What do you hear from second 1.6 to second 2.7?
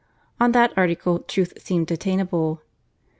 seemed attainable.